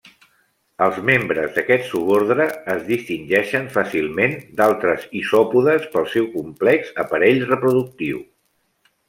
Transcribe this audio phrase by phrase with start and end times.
[0.83, 8.27] Els membres d'aquest subordre es distingeixen fàcilment d'altres isòpodes pel seu complex aparell reproductiu.